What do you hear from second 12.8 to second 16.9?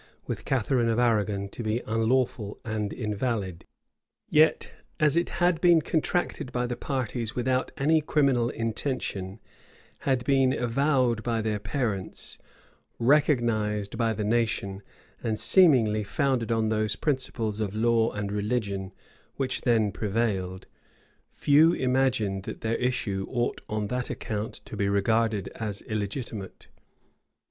recognized by the nation, and seemingly founded on